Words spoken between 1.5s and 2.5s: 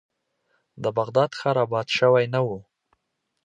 آباد شوی نه و.